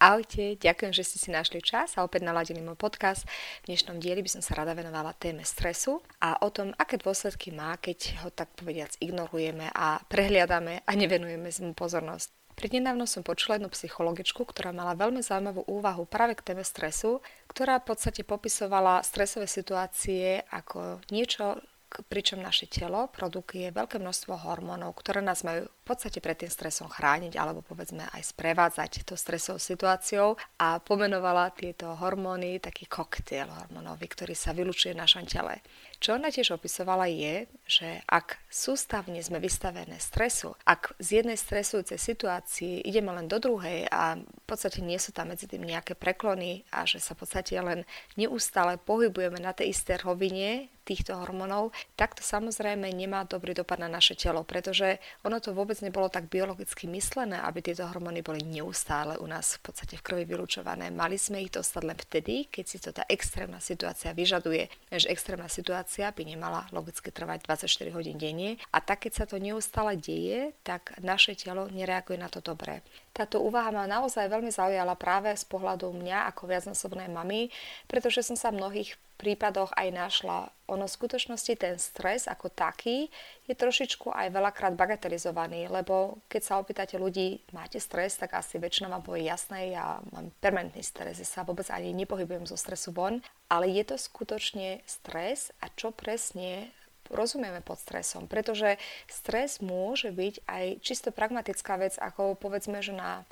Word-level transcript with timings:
Ahojte, 0.00 0.56
ďakujem, 0.56 0.96
že 0.96 1.04
ste 1.04 1.18
si 1.20 1.28
našli 1.28 1.60
čas 1.60 1.92
a 1.92 2.08
opäť 2.08 2.24
naladili 2.24 2.64
môj 2.64 2.72
podcast. 2.72 3.28
V 3.60 3.68
dnešnom 3.68 4.00
dieli 4.00 4.24
by 4.24 4.32
som 4.32 4.40
sa 4.40 4.56
rada 4.56 4.72
venovala 4.72 5.12
téme 5.12 5.44
stresu 5.44 6.00
a 6.24 6.40
o 6.40 6.48
tom, 6.48 6.72
aké 6.80 6.96
dôsledky 6.96 7.52
má, 7.52 7.76
keď 7.76 8.24
ho 8.24 8.32
tak 8.32 8.48
povediac 8.56 8.96
ignorujeme 8.96 9.68
a 9.68 10.00
prehliadame 10.08 10.80
a 10.88 10.90
nevenujeme 10.96 11.52
mu 11.52 11.76
pozornosť. 11.76 12.32
Prednedávno 12.56 13.04
som 13.04 13.20
počula 13.20 13.60
jednu 13.60 13.68
psychologičku, 13.68 14.40
ktorá 14.40 14.72
mala 14.72 14.96
veľmi 14.96 15.20
zaujímavú 15.20 15.68
úvahu 15.68 16.08
práve 16.08 16.32
k 16.32 16.48
téme 16.48 16.64
stresu, 16.64 17.20
ktorá 17.52 17.76
v 17.84 17.92
podstate 17.92 18.24
popisovala 18.24 19.04
stresové 19.04 19.52
situácie 19.52 20.48
ako 20.48 21.04
niečo, 21.12 21.60
pričom 22.08 22.40
naše 22.40 22.70
telo 22.70 23.10
produkuje 23.12 23.68
veľké 23.74 23.98
množstvo 23.98 24.48
hormónov, 24.48 24.96
ktoré 24.96 25.20
nás 25.20 25.42
majú 25.42 25.66
podstate 25.90 26.22
pred 26.22 26.38
tým 26.38 26.50
stresom 26.54 26.86
chrániť 26.86 27.34
alebo 27.34 27.66
povedzme 27.66 28.06
aj 28.14 28.30
sprevádzať 28.30 29.02
to 29.02 29.18
stresovou 29.18 29.58
situáciou 29.58 30.38
a 30.62 30.78
pomenovala 30.78 31.50
tieto 31.50 31.90
hormóny 31.98 32.62
taký 32.62 32.86
koktail 32.86 33.50
hormónový, 33.50 34.06
ktorý 34.06 34.38
sa 34.38 34.54
vylučuje 34.54 34.94
v 34.94 35.02
našom 35.02 35.26
tele. 35.26 35.58
Čo 35.98 36.16
ona 36.16 36.30
tiež 36.32 36.56
opisovala 36.56 37.10
je, 37.10 37.44
že 37.66 38.00
ak 38.08 38.40
sústavne 38.48 39.20
sme 39.20 39.42
vystavené 39.42 40.00
stresu, 40.00 40.54
ak 40.64 40.96
z 40.96 41.20
jednej 41.20 41.36
stresujúcej 41.36 42.00
situácii 42.00 42.86
ideme 42.86 43.12
len 43.12 43.28
do 43.28 43.36
druhej 43.36 43.90
a 43.90 44.16
v 44.16 44.44
podstate 44.46 44.80
nie 44.80 44.96
sú 44.96 45.10
tam 45.10 45.34
medzi 45.34 45.50
tým 45.50 45.66
nejaké 45.66 45.98
preklony 45.98 46.64
a 46.72 46.86
že 46.86 47.02
sa 47.02 47.12
v 47.12 47.26
podstate 47.26 47.52
len 47.58 47.84
neustále 48.16 48.80
pohybujeme 48.80 49.42
na 49.42 49.52
tej 49.52 49.74
isté 49.74 49.98
rovine 50.00 50.70
týchto 50.90 51.14
hormónov, 51.14 51.70
tak 51.94 52.18
to 52.18 52.22
samozrejme 52.24 52.88
nemá 52.90 53.22
dobrý 53.22 53.54
dopad 53.54 53.78
na 53.78 53.86
naše 53.86 54.16
telo, 54.16 54.42
pretože 54.42 54.98
ono 55.22 55.38
to 55.38 55.54
vôbec 55.54 55.78
nebolo 55.80 56.12
tak 56.12 56.28
biologicky 56.28 56.88
myslené, 56.88 57.40
aby 57.42 57.60
tieto 57.60 57.84
hormóny 57.84 58.20
boli 58.24 58.40
neustále 58.44 59.16
u 59.20 59.26
nás 59.26 59.58
v 59.58 59.70
podstate 59.70 59.96
v 59.98 60.04
krvi 60.04 60.24
vylúčované. 60.24 60.88
Mali 60.88 61.20
sme 61.20 61.42
ich 61.44 61.52
dostať 61.52 61.82
len 61.84 61.98
vtedy, 61.98 62.46
keď 62.48 62.64
si 62.64 62.78
to 62.80 62.90
tá 62.94 63.04
extrémna 63.08 63.58
situácia 63.58 64.14
vyžaduje. 64.14 64.68
Že 64.92 65.10
extrémna 65.12 65.48
situácia 65.50 66.08
by 66.12 66.22
nemala 66.22 66.68
logicky 66.70 67.10
trvať 67.10 67.44
24 67.44 67.96
hodín 67.96 68.16
denne 68.20 68.56
a 68.72 68.78
tak, 68.78 69.08
keď 69.08 69.12
sa 69.12 69.24
to 69.26 69.40
neustále 69.40 69.96
deje, 69.98 70.54
tak 70.62 70.94
naše 71.00 71.34
telo 71.34 71.66
nereaguje 71.72 72.20
na 72.20 72.28
to 72.30 72.44
dobre. 72.44 72.84
Táto 73.10 73.42
úvaha 73.42 73.74
ma 73.74 73.90
naozaj 73.90 74.30
veľmi 74.30 74.54
zaujala 74.54 74.94
práve 74.94 75.34
z 75.34 75.44
pohľadu 75.48 75.90
mňa 75.90 76.30
ako 76.30 76.46
viacnásobnej 76.46 77.10
mamy, 77.10 77.50
pretože 77.90 78.22
som 78.22 78.38
sa 78.38 78.54
mnohých 78.54 78.94
prípadoch 79.20 79.76
aj 79.76 79.88
našla. 79.92 80.48
Ono 80.72 80.88
v 80.88 80.96
skutočnosti 80.96 81.52
ten 81.60 81.76
stres 81.76 82.24
ako 82.24 82.48
taký 82.48 83.12
je 83.44 83.52
trošičku 83.52 84.08
aj 84.08 84.32
veľakrát 84.32 84.72
bagatelizovaný, 84.72 85.68
lebo 85.68 86.24
keď 86.32 86.40
sa 86.40 86.56
opýtate 86.56 86.96
ľudí, 86.96 87.44
máte 87.52 87.76
stres, 87.76 88.16
tak 88.16 88.32
asi 88.32 88.56
väčšina 88.56 88.88
vám 88.88 89.04
povie 89.04 89.28
jasné, 89.28 89.76
ja 89.76 90.00
mám 90.08 90.32
permanentný 90.40 90.80
stres, 90.80 91.20
ja 91.20 91.28
sa 91.28 91.44
vôbec 91.44 91.68
ani 91.68 91.92
nepohybujem 91.92 92.48
zo 92.48 92.56
stresu 92.56 92.96
von, 92.96 93.20
ale 93.52 93.68
je 93.68 93.84
to 93.84 94.00
skutočne 94.00 94.80
stres 94.88 95.52
a 95.60 95.68
čo 95.76 95.92
presne 95.92 96.72
rozumieme 97.10 97.58
pod 97.60 97.82
stresom, 97.82 98.30
pretože 98.30 98.78
stres 99.10 99.58
môže 99.58 100.14
byť 100.14 100.46
aj 100.46 100.64
čisto 100.80 101.10
pragmatická 101.10 101.76
vec, 101.76 101.98
ako 101.98 102.38
povedzme, 102.38 102.78
že 102.80 102.94
na 102.94 103.26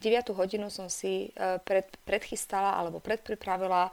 9 0.00 0.30
hodinu 0.38 0.70
som 0.70 0.86
si 0.86 1.34
e, 1.34 1.58
pred, 1.66 1.90
predchystala 2.06 2.78
alebo 2.78 3.02
predpripravila 3.02 3.90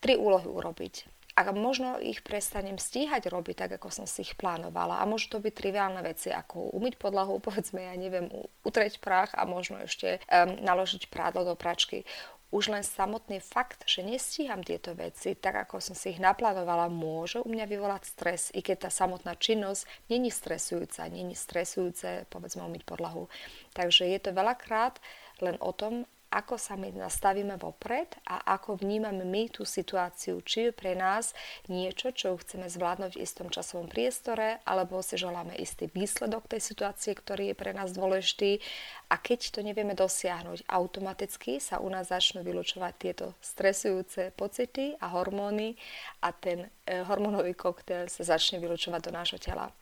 tri 0.00 0.16
úlohy 0.16 0.48
urobiť. 0.48 1.20
A 1.38 1.46
možno 1.54 1.96
ich 2.02 2.20
prestanem 2.26 2.76
stíhať 2.76 3.30
robiť 3.30 3.64
tak, 3.64 3.70
ako 3.78 3.88
som 3.88 4.04
si 4.04 4.26
ich 4.26 4.34
plánovala. 4.34 4.98
A 4.98 5.08
môžu 5.08 5.32
to 5.32 5.38
byť 5.38 5.54
triviálne 5.54 6.02
veci, 6.02 6.28
ako 6.28 6.74
umyť 6.74 6.98
podlahu, 6.98 7.38
povedzme, 7.46 7.86
ja 7.86 7.94
neviem, 7.94 8.28
utreť 8.66 8.98
prach 8.98 9.30
a 9.32 9.46
možno 9.46 9.80
ešte 9.80 10.18
um, 10.26 10.58
naložiť 10.60 11.08
prádlo 11.08 11.46
do 11.46 11.54
pračky. 11.54 12.02
Už 12.50 12.66
len 12.66 12.82
samotný 12.82 13.38
fakt, 13.38 13.86
že 13.86 14.02
nestíham 14.02 14.66
tieto 14.66 14.90
veci 14.98 15.38
tak, 15.38 15.70
ako 15.70 15.78
som 15.78 15.94
si 15.94 16.10
ich 16.10 16.18
naplánovala, 16.18 16.90
môže 16.90 17.38
u 17.38 17.46
mňa 17.46 17.62
vyvolať 17.70 18.02
stres, 18.10 18.50
i 18.50 18.58
keď 18.58 18.84
tá 18.84 18.90
samotná 18.90 19.38
činnosť 19.38 19.86
není 20.10 20.34
stresujúca, 20.34 21.06
není 21.06 21.38
stresujúce, 21.38 22.26
povedzme, 22.26 22.66
umyť 22.66 22.82
podlahu. 22.82 23.30
Takže 23.70 24.10
je 24.10 24.18
to 24.18 24.34
veľakrát 24.34 24.98
len 25.38 25.62
o 25.62 25.70
tom, 25.70 26.10
ako 26.30 26.54
sa 26.54 26.78
my 26.78 26.94
nastavíme 26.94 27.58
vopred 27.58 28.14
a 28.22 28.54
ako 28.54 28.78
vnímame 28.78 29.26
my 29.26 29.50
tú 29.50 29.66
situáciu, 29.66 30.38
či 30.46 30.70
je 30.70 30.72
pre 30.72 30.94
nás 30.94 31.34
niečo, 31.66 32.14
čo 32.14 32.38
chceme 32.38 32.70
zvládnuť 32.70 33.18
v 33.18 33.22
istom 33.26 33.50
časovom 33.50 33.90
priestore, 33.90 34.62
alebo 34.62 35.02
si 35.02 35.18
želáme 35.18 35.58
istý 35.58 35.90
výsledok 35.90 36.46
tej 36.46 36.62
situácie, 36.62 37.18
ktorý 37.18 37.50
je 37.50 37.58
pre 37.58 37.74
nás 37.74 37.90
dôležitý. 37.90 38.62
A 39.10 39.18
keď 39.18 39.58
to 39.58 39.60
nevieme 39.66 39.98
dosiahnuť, 39.98 40.70
automaticky 40.70 41.58
sa 41.58 41.82
u 41.82 41.90
nás 41.90 42.14
začnú 42.14 42.46
vylučovať 42.46 42.92
tieto 42.94 43.34
stresujúce 43.42 44.30
pocity 44.38 44.94
a 45.02 45.10
hormóny 45.10 45.74
a 46.22 46.30
ten 46.30 46.70
e, 46.86 47.02
hormónový 47.10 47.58
koktail 47.58 48.06
sa 48.06 48.22
začne 48.22 48.62
vylučovať 48.62 49.00
do 49.02 49.10
nášho 49.10 49.42
tela. 49.42 49.74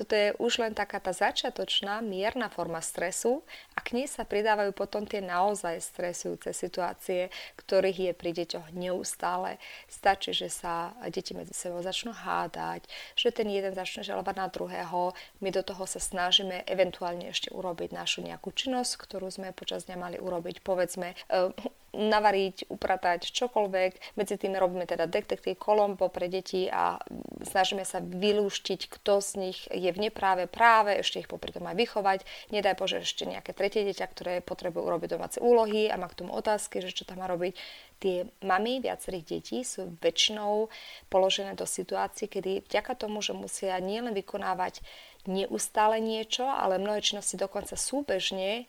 Toto 0.00 0.16
je 0.16 0.32
už 0.40 0.64
len 0.64 0.72
taká 0.72 0.96
tá 0.96 1.12
začiatočná, 1.12 2.00
mierna 2.00 2.48
forma 2.48 2.80
stresu 2.80 3.44
a 3.76 3.84
k 3.84 4.00
nej 4.00 4.08
sa 4.08 4.24
pridávajú 4.24 4.72
potom 4.72 5.04
tie 5.04 5.20
naozaj 5.20 5.76
stresujúce 5.76 6.56
situácie, 6.56 7.28
ktorých 7.60 8.08
je 8.08 8.12
pri 8.16 8.30
deťoch 8.32 8.72
neustále. 8.72 9.60
Stačí, 9.92 10.32
že 10.32 10.48
sa 10.48 10.96
deti 11.12 11.36
medzi 11.36 11.52
sebou 11.52 11.84
začnú 11.84 12.16
hádať, 12.16 12.88
že 13.12 13.28
ten 13.28 13.52
jeden 13.52 13.76
začne 13.76 14.00
žalovať 14.00 14.40
na 14.40 14.48
druhého, 14.48 15.12
my 15.44 15.48
do 15.52 15.60
toho 15.60 15.84
sa 15.84 16.00
snažíme 16.00 16.64
eventuálne 16.64 17.28
ešte 17.28 17.52
urobiť 17.52 17.92
našu 17.92 18.24
nejakú 18.24 18.56
činnosť, 18.56 18.96
ktorú 19.04 19.28
sme 19.28 19.52
počas 19.52 19.84
dňa 19.84 19.96
mali 20.00 20.16
urobiť, 20.16 20.64
povedzme, 20.64 21.12
uh, 21.28 21.52
navariť, 21.90 22.70
upratať, 22.70 23.34
čokoľvek. 23.34 24.16
Medzi 24.16 24.34
tým 24.38 24.54
robíme 24.54 24.86
teda 24.86 25.10
detektív 25.10 25.58
Kolombo 25.58 26.06
pre 26.06 26.30
deti 26.30 26.70
a 26.70 27.02
snažíme 27.42 27.82
sa 27.82 27.98
vylúštiť, 27.98 28.86
kto 28.86 29.18
z 29.18 29.30
nich 29.38 29.58
je 29.70 29.90
v 29.90 29.98
nepráve 29.98 30.46
práve, 30.46 30.98
ešte 31.02 31.22
ich 31.22 31.30
popri 31.30 31.50
tom 31.50 31.66
aj 31.66 31.76
vychovať. 31.76 32.18
Nedaj 32.54 32.78
Bože 32.78 33.02
ešte 33.02 33.26
nejaké 33.26 33.50
tretie 33.50 33.82
dieťa, 33.82 34.06
ktoré 34.06 34.34
potrebuje 34.40 34.82
urobiť 34.86 35.08
domáce 35.10 35.38
úlohy 35.42 35.90
a 35.90 35.98
má 35.98 36.06
k 36.06 36.22
tomu 36.22 36.34
otázky, 36.34 36.78
že 36.78 36.94
čo 36.94 37.02
tam 37.02 37.22
má 37.22 37.26
robiť. 37.26 37.58
Tie 38.00 38.24
mamy 38.40 38.80
viacerých 38.80 39.28
detí 39.28 39.60
sú 39.60 39.92
väčšinou 40.00 40.72
položené 41.12 41.52
do 41.52 41.68
situácií, 41.68 42.32
kedy 42.32 42.64
vďaka 42.64 42.96
tomu, 42.96 43.20
že 43.20 43.36
musia 43.36 43.76
nielen 43.76 44.16
vykonávať 44.16 44.80
neustále 45.28 46.00
niečo, 46.00 46.48
ale 46.48 46.80
mnohé 46.80 47.04
činnosti 47.04 47.36
dokonca 47.36 47.76
súbežne, 47.76 48.64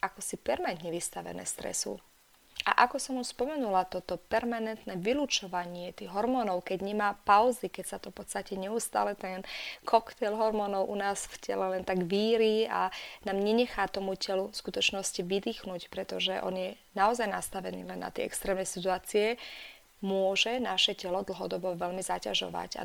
ako 0.00 0.24
si 0.24 0.40
permanentne 0.40 0.88
vystavené 0.88 1.44
stresu. 1.44 2.00
A 2.68 2.84
ako 2.84 3.00
som 3.00 3.16
už 3.16 3.32
spomenula, 3.32 3.88
toto 3.88 4.20
permanentné 4.20 5.00
vylúčovanie 5.00 5.96
tých 5.96 6.12
hormónov, 6.12 6.60
keď 6.60 6.84
nemá 6.84 7.16
pauzy, 7.24 7.72
keď 7.72 7.84
sa 7.88 7.96
to 7.96 8.12
v 8.12 8.20
podstate 8.20 8.52
neustále 8.60 9.16
ten 9.16 9.40
koktail 9.88 10.36
hormónov 10.36 10.84
u 10.84 10.94
nás 10.94 11.24
v 11.24 11.40
tele 11.40 11.64
len 11.72 11.88
tak 11.88 12.04
víri 12.04 12.68
a 12.68 12.92
nám 13.24 13.40
nenechá 13.40 13.88
tomu 13.88 14.12
telu 14.12 14.52
v 14.52 14.58
skutočnosti 14.60 15.24
vydýchnuť, 15.24 15.88
pretože 15.88 16.36
on 16.44 16.52
je 16.52 16.70
naozaj 16.92 17.32
nastavený 17.32 17.88
len 17.88 18.04
na 18.04 18.12
tie 18.12 18.28
extrémne 18.28 18.68
situácie, 18.68 19.40
môže 20.04 20.60
naše 20.60 20.92
telo 20.92 21.24
dlhodobo 21.24 21.76
veľmi 21.76 22.04
zaťažovať. 22.04 22.70
A 22.76 22.82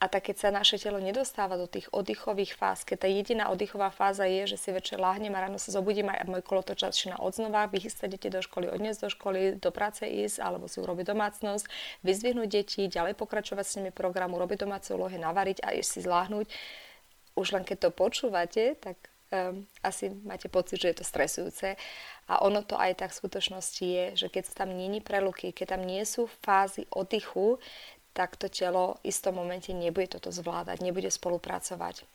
A 0.00 0.08
tak 0.08 0.32
keď 0.32 0.36
sa 0.40 0.48
naše 0.48 0.80
telo 0.80 0.96
nedostáva 0.96 1.60
do 1.60 1.68
tých 1.68 1.92
oddychových 1.92 2.56
fáz, 2.56 2.88
keď 2.88 3.04
tá 3.04 3.08
jediná 3.12 3.52
oddychová 3.52 3.92
fáza 3.92 4.24
je, 4.24 4.48
že 4.48 4.56
si 4.56 4.72
večer 4.72 4.96
láhnem 4.96 5.28
a 5.36 5.44
ráno 5.44 5.60
sa 5.60 5.76
zobudím 5.76 6.08
a 6.08 6.24
môj 6.24 6.40
kolotoč 6.40 6.88
začína 6.88 7.20
odznova, 7.20 7.68
vychystať 7.68 8.16
deti 8.16 8.32
do 8.32 8.40
školy, 8.40 8.72
odniesť 8.72 9.04
do 9.04 9.08
školy, 9.12 9.40
do 9.60 9.68
práce 9.68 10.08
ísť, 10.08 10.40
alebo 10.40 10.72
si 10.72 10.80
urobiť 10.80 11.04
domácnosť, 11.04 11.68
vyzvihnúť 12.00 12.48
deti, 12.48 12.88
ďalej 12.88 13.12
pokračovať 13.12 13.64
s 13.68 13.76
nimi 13.76 13.92
programu, 13.92 14.40
robiť 14.40 14.64
domáce 14.64 14.88
úlohy, 14.96 15.20
navariť 15.20 15.60
a 15.68 15.76
ešte 15.76 16.00
si 16.00 16.08
zláhnuť. 16.08 16.48
Už 17.36 17.52
len 17.52 17.68
keď 17.68 17.84
to 17.84 17.90
počúvate, 17.92 18.80
tak 18.80 18.96
um, 19.36 19.68
asi 19.84 20.08
máte 20.24 20.48
pocit, 20.48 20.80
že 20.80 20.96
je 20.96 20.96
to 20.96 21.04
stresujúce. 21.04 21.76
A 22.24 22.40
ono 22.40 22.64
to 22.64 22.78
aj 22.80 23.04
tak 23.04 23.12
v 23.12 23.20
skutočnosti 23.20 23.84
je, 23.84 24.04
že 24.16 24.26
keď 24.32 24.48
tam 24.56 24.72
nie 24.72 25.04
preluky, 25.04 25.52
keď 25.52 25.76
tam 25.76 25.82
nie 25.84 26.00
sú 26.08 26.24
fázy 26.40 26.88
oddychu, 26.88 27.60
tak 28.12 28.36
to 28.36 28.50
telo 28.50 28.98
v 29.00 29.12
istom 29.14 29.38
momente 29.38 29.70
nebude 29.70 30.18
toto 30.18 30.34
zvládať, 30.34 30.82
nebude 30.82 31.10
spolupracovať. 31.10 32.06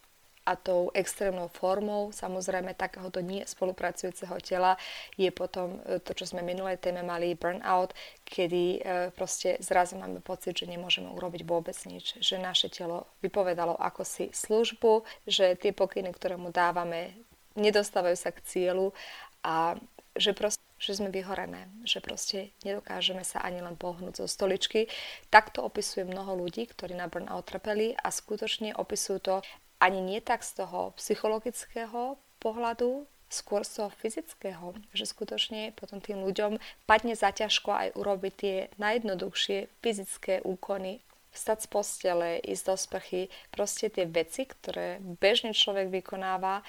A 0.45 0.53
tou 0.53 0.93
extrémnou 0.93 1.49
formou, 1.49 2.13
samozrejme, 2.13 2.77
takéhoto 2.77 3.17
nie 3.17 3.41
spolupracujúceho 3.41 4.37
tela 4.45 4.77
je 5.17 5.33
potom 5.33 5.81
e, 5.81 5.97
to, 5.97 6.13
čo 6.13 6.29
sme 6.29 6.45
minulej 6.45 6.77
téme 6.77 7.01
mali, 7.01 7.33
burnout, 7.33 7.97
kedy 8.21 8.63
e, 8.77 8.79
proste 9.17 9.57
zrazu 9.57 9.97
máme 9.97 10.21
pocit, 10.21 10.53
že 10.53 10.69
nemôžeme 10.69 11.09
urobiť 11.09 11.41
vôbec 11.49 11.73
nič, 11.89 12.21
že 12.21 12.37
naše 12.37 12.69
telo 12.69 13.09
vypovedalo 13.25 13.73
ako 13.73 14.05
si 14.05 14.29
službu, 14.29 15.01
že 15.25 15.57
tie 15.57 15.73
pokyny, 15.73 16.13
ktoré 16.13 16.37
mu 16.37 16.53
dávame, 16.53 17.17
nedostávajú 17.57 18.13
sa 18.13 18.29
k 18.29 18.45
cieľu 18.45 18.93
a 19.41 19.73
že 20.13 20.37
proste 20.37 20.64
že 20.85 21.01
sme 21.01 21.09
vyhorené, 21.09 21.65
že 21.81 21.97
proste 21.97 22.53
nedokážeme 22.61 23.25
sa 23.25 23.41
ani 23.41 23.65
len 23.65 23.73
pohnúť 23.73 24.21
zo 24.21 24.29
stoličky. 24.29 24.85
Takto 25.33 25.65
opisuje 25.65 26.05
mnoho 26.05 26.37
ľudí, 26.37 26.69
ktorí 26.69 26.93
na 26.93 27.09
burnout 27.09 27.49
trpeli 27.49 27.97
a 27.97 28.13
skutočne 28.13 28.77
opisujú 28.77 29.17
to 29.17 29.35
ani 29.81 29.99
nie 30.05 30.21
tak 30.21 30.45
z 30.45 30.61
toho 30.61 30.93
psychologického 31.01 32.21
pohľadu, 32.37 33.09
skôr 33.25 33.65
z 33.65 33.81
toho 33.81 33.89
fyzického, 33.89 34.77
že 34.93 35.09
skutočne 35.09 35.73
potom 35.73 35.97
tým 35.97 36.21
ľuďom 36.21 36.61
padne 36.85 37.17
zaťažko 37.17 37.73
aj 37.73 37.87
urobiť 37.97 38.33
tie 38.37 38.55
najjednoduchšie 38.77 39.67
fyzické 39.81 40.45
úkony, 40.45 41.01
vstať 41.35 41.65
z 41.65 41.67
postele, 41.67 42.29
ísť 42.39 42.63
do 42.63 42.75
sprchy, 42.79 43.21
proste 43.51 43.91
tie 43.91 44.07
veci, 44.07 44.47
ktoré 44.47 45.03
bežný 45.19 45.51
človek 45.51 45.91
vykonáva, 45.91 46.63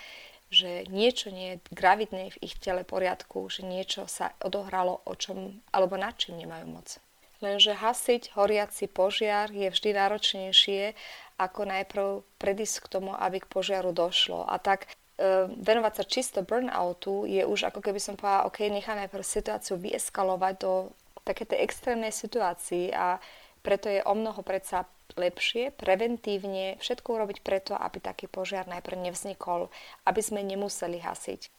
že 0.50 0.86
niečo 0.88 1.34
nie 1.34 1.58
je 1.58 1.62
gravidné 1.74 2.30
v 2.32 2.40
ich 2.42 2.54
tele 2.62 2.86
poriadku, 2.86 3.50
že 3.50 3.66
niečo 3.66 4.06
sa 4.06 4.30
odohralo, 4.42 5.02
o 5.02 5.12
čom, 5.18 5.58
alebo 5.74 5.98
nad 5.98 6.14
čím 6.14 6.38
nemajú 6.38 6.66
moc. 6.70 6.88
Lenže 7.44 7.76
hasiť 7.76 8.32
horiaci 8.32 8.88
požiar 8.88 9.52
je 9.52 9.68
vždy 9.68 9.90
náročnejšie, 9.92 10.96
ako 11.36 11.60
najprv 11.68 12.06
predísť 12.40 12.88
k 12.88 12.90
tomu, 12.96 13.12
aby 13.12 13.44
k 13.44 13.50
požiaru 13.50 13.92
došlo. 13.92 14.48
A 14.48 14.56
tak 14.56 14.88
e, 14.88 15.52
venovať 15.52 15.92
sa 16.00 16.04
čisto 16.08 16.40
burnoutu 16.40 17.28
je 17.28 17.44
už 17.44 17.68
ako 17.68 17.84
keby 17.84 18.00
som 18.00 18.16
povedala, 18.16 18.48
OK, 18.48 18.64
nechám 18.72 18.96
najprv 18.96 19.20
situáciu 19.20 19.76
vyeskalovať 19.76 20.54
do 20.56 20.72
také 21.28 21.44
tej 21.44 21.66
extrémnej 21.66 22.14
situácii 22.14 22.94
a 22.96 23.20
preto 23.66 23.90
je 23.90 23.98
o 24.06 24.14
mnoho 24.14 24.46
predsa 24.46 24.86
lepšie 25.18 25.74
preventívne 25.74 26.78
všetko 26.78 27.08
urobiť 27.18 27.42
preto, 27.42 27.74
aby 27.74 27.98
taký 27.98 28.30
požiar 28.30 28.70
najprv 28.70 29.10
nevznikol, 29.10 29.74
aby 30.06 30.20
sme 30.22 30.46
nemuseli 30.46 31.02
hasiť 31.02 31.50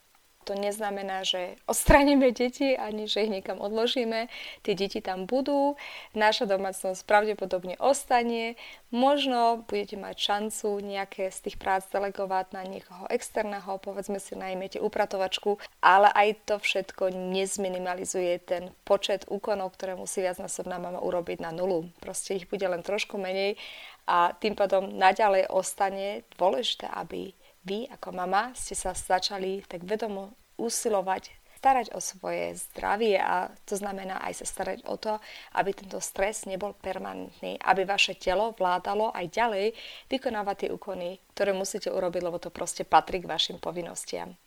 to 0.48 0.56
neznamená, 0.56 1.28
že 1.28 1.60
odstraníme 1.68 2.32
deti 2.32 2.72
ani 2.72 3.04
že 3.04 3.28
ich 3.28 3.32
niekam 3.32 3.60
odložíme. 3.60 4.32
Tie 4.64 4.72
deti 4.72 5.04
tam 5.04 5.28
budú, 5.28 5.76
naša 6.16 6.48
domácnosť 6.48 7.04
pravdepodobne 7.04 7.76
ostane, 7.76 8.56
možno 8.88 9.68
budete 9.68 10.00
mať 10.00 10.16
šancu 10.16 10.80
nejaké 10.80 11.28
z 11.28 11.38
tých 11.44 11.56
prác 11.60 11.84
delegovať 11.92 12.56
na 12.56 12.64
niekoho 12.64 13.04
externého, 13.12 13.76
povedzme 13.76 14.16
si 14.16 14.32
najmete 14.38 14.80
upratovačku, 14.80 15.60
ale 15.84 16.08
aj 16.16 16.28
to 16.48 16.56
všetko 16.56 17.12
nezminimalizuje 17.12 18.40
ten 18.40 18.72
počet 18.88 19.28
úkonov, 19.28 19.76
ktoré 19.76 20.00
musí 20.00 20.24
viacnásobná 20.24 20.80
mama 20.80 21.04
urobiť 21.04 21.44
na 21.44 21.52
nulu. 21.52 21.92
Proste 22.00 22.40
ich 22.40 22.48
bude 22.48 22.64
len 22.64 22.80
trošku 22.80 23.20
menej 23.20 23.60
a 24.08 24.32
tým 24.32 24.56
pádom 24.56 24.88
naďalej 24.88 25.52
ostane 25.52 26.24
dôležité, 26.40 26.88
aby 26.88 27.36
vy 27.64 27.88
ako 27.90 28.14
mama 28.14 28.52
ste 28.54 28.74
sa 28.76 28.94
začali 28.94 29.64
tak 29.66 29.82
vedomo 29.86 30.34
usilovať 30.58 31.38
starať 31.58 31.90
o 31.90 31.98
svoje 31.98 32.54
zdravie 32.54 33.18
a 33.18 33.50
to 33.66 33.74
znamená 33.74 34.22
aj 34.22 34.38
sa 34.38 34.46
starať 34.46 34.86
o 34.86 34.94
to, 34.94 35.18
aby 35.58 35.74
tento 35.74 35.98
stres 35.98 36.46
nebol 36.46 36.70
permanentný, 36.78 37.58
aby 37.58 37.82
vaše 37.82 38.14
telo 38.14 38.54
vládalo 38.54 39.10
aj 39.10 39.26
ďalej 39.26 39.66
vykonávať 40.06 40.56
tie 40.62 40.70
úkony, 40.70 41.18
ktoré 41.34 41.50
musíte 41.50 41.90
urobiť, 41.90 42.22
lebo 42.22 42.38
to 42.38 42.54
proste 42.54 42.86
patrí 42.86 43.18
k 43.18 43.26
vašim 43.26 43.58
povinnostiam. 43.58 44.38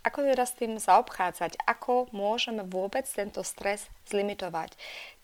Ako 0.00 0.24
teda 0.24 0.48
s 0.48 0.56
tým 0.56 0.80
zaobchádzať? 0.80 1.60
Ako 1.68 2.08
môžeme 2.16 2.64
vôbec 2.64 3.04
tento 3.04 3.44
stres 3.44 3.84
zlimitovať? 4.08 4.72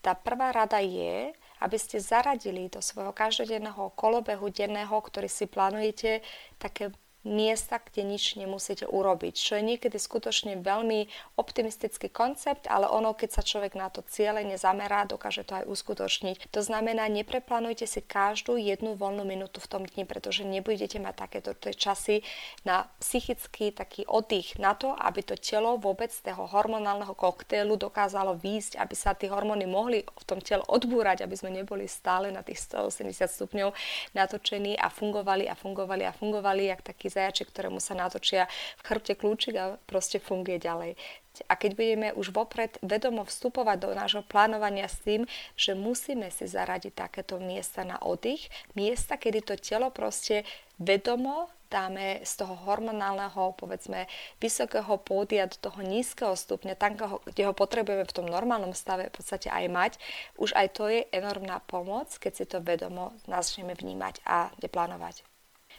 Tá 0.04 0.12
prvá 0.12 0.52
rada 0.52 0.84
je, 0.84 1.32
aby 1.64 1.76
ste 1.80 1.96
zaradili 1.96 2.68
do 2.68 2.84
svojho 2.84 3.16
každodenného 3.16 3.88
kolobehu 3.96 4.52
denného, 4.52 4.92
ktorý 4.92 5.32
si 5.32 5.48
plánujete, 5.48 6.20
také 6.60 6.92
miesta, 7.26 7.82
kde 7.82 8.06
nič 8.06 8.38
nemusíte 8.38 8.86
urobiť. 8.86 9.34
Čo 9.34 9.58
je 9.58 9.66
niekedy 9.74 9.98
skutočne 9.98 10.62
veľmi 10.62 11.10
optimistický 11.34 12.06
koncept, 12.06 12.70
ale 12.70 12.86
ono, 12.86 13.18
keď 13.18 13.30
sa 13.34 13.42
človek 13.42 13.74
na 13.74 13.90
to 13.90 14.06
ciele 14.06 14.46
nezamerá, 14.46 15.02
dokáže 15.10 15.42
to 15.42 15.58
aj 15.58 15.66
uskutočniť. 15.66 16.54
To 16.54 16.62
znamená, 16.62 17.10
nepreplánujte 17.10 17.90
si 17.90 17.98
každú 17.98 18.54
jednu 18.54 18.94
voľnú 18.94 19.26
minútu 19.26 19.58
v 19.58 19.70
tom 19.70 19.82
dni, 19.82 20.06
pretože 20.06 20.46
nebudete 20.46 21.02
mať 21.02 21.14
takéto 21.26 21.50
časy 21.74 22.22
na 22.62 22.86
psychický 23.02 23.74
taký 23.74 24.06
oddych, 24.06 24.62
na 24.62 24.78
to, 24.78 24.94
aby 24.94 25.26
to 25.26 25.34
telo 25.34 25.74
vôbec 25.76 26.14
z 26.14 26.30
toho 26.30 26.46
hormonálneho 26.46 27.12
koktejlu 27.18 27.74
dokázalo 27.74 28.38
výjsť, 28.38 28.78
aby 28.78 28.94
sa 28.94 29.18
tie 29.18 29.26
hormóny 29.26 29.66
mohli 29.66 30.06
v 30.06 30.24
tom 30.24 30.38
tele 30.38 30.62
odbúrať, 30.70 31.26
aby 31.26 31.34
sme 31.34 31.50
neboli 31.50 31.90
stále 31.90 32.30
na 32.30 32.46
tých 32.46 32.62
180 32.70 33.10
stupňov 33.26 33.74
natočení 34.14 34.78
a 34.78 34.86
fungovali 34.86 35.50
a 35.50 35.58
fungovali 35.58 36.06
a 36.06 36.14
fungovali, 36.14 36.62
jak 36.70 36.86
taký 36.86 37.15
zajačik, 37.16 37.48
ktorému 37.48 37.80
sa 37.80 37.96
natočia 37.96 38.44
v 38.76 38.82
chrbte 38.84 39.16
kľúčik 39.16 39.54
a 39.56 39.80
proste 39.88 40.20
funguje 40.20 40.60
ďalej. 40.60 41.00
A 41.48 41.56
keď 41.56 41.76
budeme 41.76 42.08
už 42.16 42.32
vopred 42.32 42.80
vedomo 42.80 43.24
vstupovať 43.24 43.76
do 43.80 43.90
nášho 43.92 44.24
plánovania 44.24 44.88
s 44.88 45.00
tým, 45.04 45.28
že 45.56 45.76
musíme 45.76 46.32
si 46.32 46.48
zaradiť 46.48 46.96
takéto 46.96 47.36
miesta 47.36 47.84
na 47.84 48.00
oddych, 48.00 48.48
miesta, 48.72 49.20
kedy 49.20 49.44
to 49.44 49.54
telo 49.60 49.92
proste 49.92 50.48
vedomo 50.80 51.52
dáme 51.66 52.22
z 52.22 52.32
toho 52.38 52.54
hormonálneho, 52.54 53.58
povedzme, 53.58 54.06
vysokého 54.38 55.02
pódia 55.02 55.50
do 55.50 55.58
toho 55.58 55.82
nízkeho 55.82 56.38
stupňa, 56.38 56.78
tam, 56.78 56.94
kde 57.26 57.42
ho 57.42 57.54
potrebujeme 57.54 58.06
v 58.06 58.16
tom 58.16 58.26
normálnom 58.30 58.70
stave 58.70 59.10
v 59.10 59.14
podstate 59.18 59.50
aj 59.50 59.66
mať, 59.66 59.92
už 60.38 60.54
aj 60.54 60.66
to 60.78 60.86
je 60.86 61.02
enormná 61.10 61.58
pomoc, 61.66 62.06
keď 62.22 62.32
si 62.32 62.44
to 62.46 62.62
vedomo 62.62 63.14
začneme 63.26 63.74
vnímať 63.74 64.22
a 64.22 64.54
neplánovať. 64.62 65.35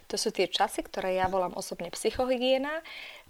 To 0.08 0.16
sú 0.16 0.32
tie 0.32 0.48
časy, 0.48 0.88
ktoré 0.88 1.20
ja 1.20 1.28
volám 1.28 1.56
osobne 1.60 1.92
psychohygiena. 1.92 2.80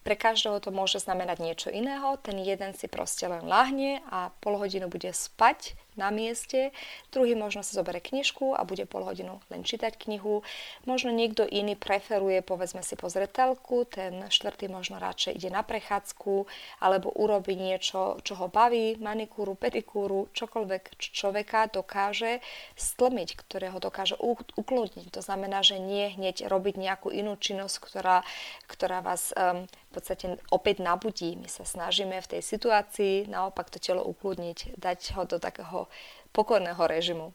Pre 0.08 0.16
každého 0.16 0.64
to 0.64 0.72
môže 0.72 1.04
znamenať 1.04 1.44
niečo 1.44 1.68
iného. 1.68 2.16
Ten 2.24 2.40
jeden 2.40 2.72
si 2.72 2.88
proste 2.88 3.28
len 3.28 3.44
lahne 3.44 4.00
a 4.08 4.32
pol 4.40 4.56
hodinu 4.56 4.88
bude 4.88 5.12
spať 5.12 5.76
na 5.98 6.14
mieste, 6.14 6.70
druhý 7.10 7.34
možno 7.34 7.66
sa 7.66 7.82
zoberie 7.82 8.00
knižku 8.00 8.54
a 8.54 8.62
bude 8.64 8.86
pol 8.86 9.02
hodinu 9.02 9.42
len 9.50 9.66
čítať 9.66 9.98
knihu, 9.98 10.46
možno 10.86 11.10
niekto 11.10 11.42
iný 11.44 11.74
preferuje 11.74 12.46
povedzme 12.46 12.86
si 12.86 12.94
pozrieť 12.94 13.34
telku, 13.34 13.84
ten 13.90 14.30
štvrtý 14.30 14.70
možno 14.70 15.02
radšej 15.02 15.34
ide 15.34 15.50
na 15.50 15.66
prechádzku 15.66 16.46
alebo 16.78 17.10
urobí 17.10 17.58
niečo, 17.58 18.22
čo 18.22 18.38
ho 18.38 18.48
baví, 18.48 18.96
manikúru, 19.02 19.58
pedikúru, 19.58 20.30
čokoľvek 20.38 21.02
človeka 21.02 21.74
dokáže 21.74 22.46
stlmiť, 22.78 23.34
ktoré 23.34 23.74
ho 23.74 23.82
dokáže 23.82 24.16
ukludniť. 24.54 25.10
To 25.18 25.22
znamená, 25.26 25.66
že 25.66 25.82
nie 25.82 26.14
hneď 26.14 26.46
robiť 26.46 26.78
nejakú 26.78 27.10
inú 27.10 27.34
činnosť, 27.42 27.76
ktorá, 27.82 28.22
ktorá 28.70 29.02
vás 29.02 29.34
um, 29.34 29.66
podstate 29.98 30.38
opäť 30.54 30.86
nabudí. 30.86 31.34
My 31.34 31.50
sa 31.50 31.66
snažíme 31.66 32.22
v 32.22 32.32
tej 32.38 32.42
situácii 32.46 33.26
naopak 33.26 33.74
to 33.74 33.82
telo 33.82 34.06
ukludniť, 34.06 34.78
dať 34.78 35.18
ho 35.18 35.26
do 35.26 35.42
takého 35.42 35.90
pokorného 36.30 36.80
režimu. 36.86 37.34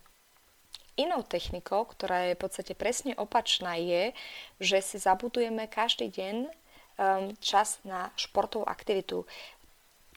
Inou 0.94 1.26
technikou, 1.26 1.88
ktorá 1.88 2.30
je 2.30 2.36
v 2.36 2.42
podstate 2.46 2.72
presne 2.78 3.18
opačná, 3.18 3.80
je, 3.80 4.12
že 4.60 4.78
si 4.84 4.96
zabudujeme 5.00 5.64
každý 5.66 6.12
deň 6.12 6.36
um, 6.44 6.50
čas 7.40 7.80
na 7.82 8.12
športovú 8.14 8.68
aktivitu. 8.68 9.24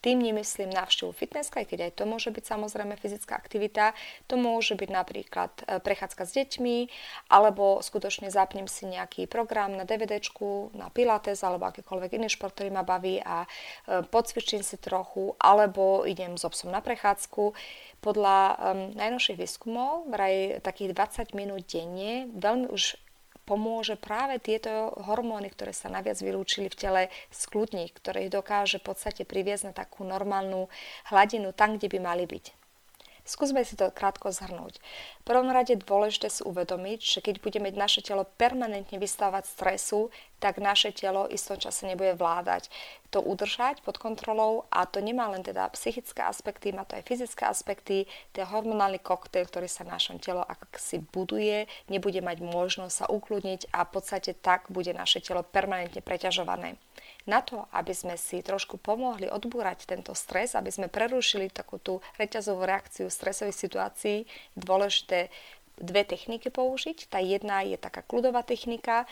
Tým 0.06 0.22
nemyslím 0.22 0.70
návštevu 0.70 1.18
fitnesska, 1.18 1.66
aj 1.66 1.74
keď 1.74 1.80
aj 1.90 1.92
to 1.98 2.04
môže 2.06 2.30
byť 2.30 2.46
samozrejme 2.46 2.94
fyzická 2.94 3.34
aktivita. 3.42 3.98
To 4.30 4.38
môže 4.38 4.78
byť 4.78 4.90
napríklad 4.94 5.52
e, 5.66 5.82
prechádzka 5.82 6.30
s 6.30 6.32
deťmi, 6.38 6.78
alebo 7.34 7.82
skutočne 7.82 8.30
zapnem 8.30 8.70
si 8.70 8.86
nejaký 8.86 9.26
program 9.26 9.74
na 9.74 9.82
DVDčku, 9.82 10.78
na 10.78 10.94
pilates, 10.94 11.42
alebo 11.42 11.66
akýkoľvek 11.66 12.22
iný 12.22 12.30
šport, 12.30 12.54
ktorý 12.54 12.70
ma 12.70 12.86
baví 12.86 13.18
a 13.18 13.50
e, 13.90 14.06
podcvičím 14.06 14.62
si 14.62 14.78
trochu, 14.78 15.34
alebo 15.42 16.06
idem 16.06 16.38
s 16.38 16.46
obsom 16.46 16.70
na 16.70 16.86
prechádzku. 16.86 17.58
Podľa 18.06 18.38
um, 18.38 18.94
najnovších 18.94 19.42
výskumov, 19.42 20.06
vraj 20.14 20.62
takých 20.62 20.94
20 20.94 21.34
minút 21.34 21.66
denne, 21.66 22.30
veľmi 22.38 22.70
už 22.70 23.02
pomôže 23.46 23.96
práve 23.96 24.42
tieto 24.42 24.92
hormóny, 25.06 25.54
ktoré 25.54 25.72
sa 25.72 25.88
naviac 25.88 26.18
vylúčili 26.20 26.68
v 26.68 26.76
tele, 26.76 27.02
skľudniť, 27.32 27.90
ktoré 27.94 28.18
ich 28.28 28.34
dokáže 28.34 28.82
v 28.82 28.92
podstate 28.92 29.24
priviesť 29.24 29.72
na 29.72 29.74
takú 29.74 30.04
normálnu 30.04 30.68
hladinu 31.14 31.54
tam, 31.54 31.78
kde 31.78 31.88
by 31.94 32.00
mali 32.02 32.26
byť. 32.26 32.66
Skúsme 33.26 33.66
si 33.66 33.74
to 33.74 33.90
krátko 33.90 34.30
zhrnúť. 34.30 34.78
V 34.78 35.24
prvom 35.26 35.50
rade 35.50 35.74
dôležité 35.74 36.30
si 36.30 36.46
uvedomiť, 36.46 37.00
že 37.02 37.20
keď 37.26 37.42
budeme 37.42 37.74
naše 37.74 38.06
telo 38.06 38.30
permanentne 38.38 39.02
vystavovať 39.02 39.50
stresu, 39.50 40.14
tak 40.40 40.60
naše 40.60 40.92
telo 40.92 41.28
istom 41.32 41.58
čase 41.58 41.88
nebude 41.88 42.14
vládať 42.16 42.70
to 43.10 43.24
udržať 43.24 43.80
pod 43.80 43.96
kontrolou 43.96 44.68
a 44.68 44.84
to 44.84 45.00
nemá 45.00 45.32
len 45.32 45.40
teda 45.40 45.72
psychické 45.72 46.20
aspekty, 46.28 46.76
má 46.76 46.84
to 46.84 47.00
aj 47.00 47.08
fyzické 47.08 47.48
aspekty, 47.48 47.98
ten 48.36 48.44
hormonálny 48.44 49.00
koktejl, 49.00 49.48
ktorý 49.48 49.72
sa 49.72 49.88
v 49.88 49.96
našom 49.96 50.20
telo 50.20 50.44
ak 50.44 50.76
si 50.76 51.00
buduje, 51.00 51.72
nebude 51.88 52.20
mať 52.20 52.44
možnosť 52.44 52.96
sa 52.96 53.06
ukludniť 53.08 53.72
a 53.72 53.88
v 53.88 53.92
podstate 53.96 54.36
tak 54.36 54.68
bude 54.68 54.92
naše 54.92 55.24
telo 55.24 55.48
permanentne 55.48 56.04
preťažované. 56.04 56.76
Na 57.26 57.42
to, 57.42 57.66
aby 57.74 57.96
sme 57.96 58.20
si 58.22 58.46
trošku 58.46 58.78
pomohli 58.78 59.26
odbúrať 59.26 59.90
tento 59.90 60.14
stres, 60.14 60.54
aby 60.54 60.70
sme 60.70 60.92
prerušili 60.92 61.50
takú 61.50 61.82
tú 61.82 62.04
reťazovú 62.22 62.68
reakciu 62.68 63.10
stresových 63.10 63.58
situácií, 63.58 64.18
dôležité 64.54 65.34
dve 65.82 66.08
techniky 66.08 66.54
použiť. 66.54 67.12
Tá 67.12 67.20
jedna 67.20 67.66
je 67.66 67.76
taká 67.76 68.00
kľudová 68.06 68.46
technika, 68.48 69.04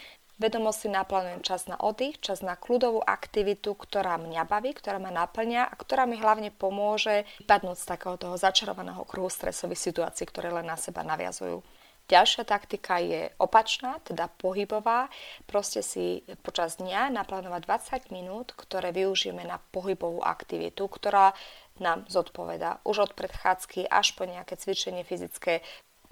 Vedomo 0.43 0.75
si 0.75 0.91
naplánujem 0.91 1.39
čas 1.39 1.71
na 1.71 1.79
oddych, 1.79 2.19
čas 2.19 2.43
na 2.43 2.59
kľudovú 2.59 2.99
aktivitu, 2.99 3.79
ktorá 3.79 4.19
mňa 4.19 4.43
baví, 4.43 4.75
ktorá 4.75 4.99
ma 4.99 5.07
naplňa 5.07 5.71
a 5.71 5.73
ktorá 5.79 6.03
mi 6.03 6.19
hlavne 6.19 6.51
pomôže 6.51 7.23
padnúť 7.47 7.79
z 7.79 7.85
takého 7.87 8.19
toho 8.19 8.35
začarovaného 8.35 9.07
kruhu 9.07 9.31
stresových 9.31 9.79
situácií, 9.79 10.27
ktoré 10.27 10.51
len 10.51 10.67
na 10.67 10.75
seba 10.75 10.99
naviazujú. 11.07 11.63
Ďalšia 12.11 12.43
taktika 12.43 12.99
je 12.99 13.31
opačná, 13.39 14.03
teda 14.03 14.27
pohybová. 14.35 15.07
Proste 15.47 15.79
si 15.79 16.27
počas 16.43 16.75
dňa 16.75 17.15
naplánovať 17.15 17.63
20 18.11 18.11
minút, 18.11 18.51
ktoré 18.59 18.91
využijeme 18.91 19.47
na 19.47 19.63
pohybovú 19.71 20.19
aktivitu, 20.27 20.91
ktorá 20.91 21.31
nám 21.79 22.03
zodpoveda 22.11 22.83
už 22.83 23.07
od 23.07 23.11
predchádzky 23.15 23.87
až 23.87 24.11
po 24.19 24.27
nejaké 24.27 24.59
cvičenie 24.59 25.07
fyzické, 25.07 25.63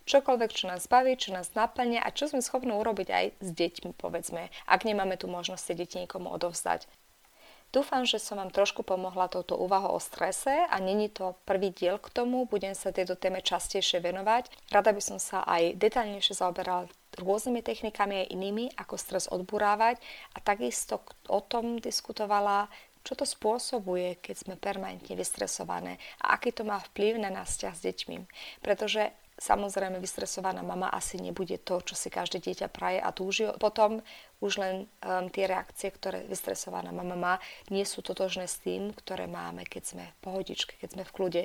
čokoľvek, 0.06 0.52
čo 0.54 0.66
nás 0.70 0.88
baví, 0.88 1.18
čo 1.18 1.34
nás 1.34 1.52
naplňa 1.54 2.02
a 2.02 2.10
čo 2.14 2.30
sme 2.30 2.42
schopní 2.44 2.74
urobiť 2.74 3.08
aj 3.10 3.26
s 3.40 3.50
deťmi, 3.54 3.98
povedzme, 3.98 4.50
ak 4.68 4.82
nemáme 4.86 5.16
tu 5.18 5.30
možnosť 5.30 5.64
tie 5.72 5.76
deti 5.76 5.96
niekomu 6.02 6.30
odovzdať. 6.34 6.90
Dúfam, 7.72 8.04
že 8.04 8.20
som 8.20 8.36
vám 8.36 8.52
trošku 8.52 8.84
pomohla 8.84 9.32
touto 9.32 9.56
úvahou 9.56 9.96
o 9.96 10.02
strese 10.04 10.52
a 10.52 10.76
není 10.84 11.08
to 11.08 11.40
prvý 11.48 11.72
diel 11.72 12.04
k 12.04 12.12
tomu, 12.12 12.44
budem 12.44 12.76
sa 12.76 12.92
tejto 12.92 13.16
téme 13.16 13.40
častejšie 13.40 14.04
venovať. 14.04 14.52
Rada 14.68 14.92
by 14.92 15.00
som 15.00 15.24
sa 15.24 15.48
aj 15.48 15.80
detaľnejšie 15.80 16.36
zaoberala 16.36 16.92
rôznymi 17.16 17.64
technikami 17.64 18.28
aj 18.28 18.32
inými, 18.36 18.66
ako 18.76 19.00
stres 19.00 19.32
odburávať 19.32 20.04
a 20.36 20.44
takisto 20.44 21.00
o 21.32 21.40
tom 21.40 21.80
diskutovala, 21.80 22.68
čo 23.08 23.16
to 23.16 23.24
spôsobuje, 23.24 24.20
keď 24.20 24.36
sme 24.36 24.56
permanentne 24.60 25.16
vystresované 25.16 25.96
a 26.20 26.36
aký 26.36 26.52
to 26.52 26.68
má 26.68 26.76
vplyv 26.92 27.24
na 27.24 27.32
nás 27.32 27.56
s 27.56 27.80
deťmi. 27.82 28.28
Pretože 28.60 29.16
Samozrejme, 29.42 29.98
vystresovaná 29.98 30.62
mama 30.62 30.94
asi 30.94 31.18
nebude 31.18 31.58
to, 31.58 31.82
čo 31.82 31.98
si 31.98 32.14
každé 32.14 32.46
dieťa 32.46 32.70
praje 32.70 33.02
a 33.02 33.10
túži. 33.10 33.50
Potom 33.58 34.06
už 34.38 34.62
len 34.62 34.76
um, 35.02 35.34
tie 35.34 35.50
reakcie, 35.50 35.90
ktoré 35.90 36.30
vystresovaná 36.30 36.94
mama 36.94 37.18
má, 37.18 37.34
nie 37.74 37.82
sú 37.82 38.06
totožné 38.06 38.46
s 38.46 38.62
tým, 38.62 38.94
ktoré 38.94 39.26
máme, 39.26 39.66
keď 39.66 39.84
sme 39.98 40.04
v 40.06 40.18
pohodičke, 40.22 40.78
keď 40.78 40.90
sme 40.94 41.04
v 41.10 41.14
kľude. 41.18 41.44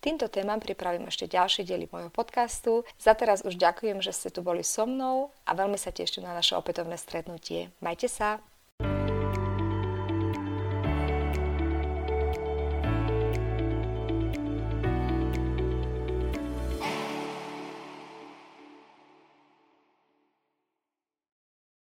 Týmto 0.00 0.32
témam 0.32 0.56
pripravím 0.56 1.12
ešte 1.12 1.28
ďalšie 1.28 1.68
diely 1.68 1.92
môjho 1.92 2.08
podcastu. 2.08 2.88
Za 2.96 3.12
teraz 3.12 3.44
už 3.44 3.60
ďakujem, 3.60 4.00
že 4.00 4.16
ste 4.16 4.32
tu 4.32 4.40
boli 4.40 4.64
so 4.64 4.88
mnou 4.88 5.28
a 5.44 5.52
veľmi 5.52 5.76
sa 5.76 5.92
teším 5.92 6.24
na 6.24 6.32
naše 6.32 6.56
opätovné 6.56 6.96
stretnutie. 6.96 7.68
Majte 7.84 8.08
sa! 8.08 8.40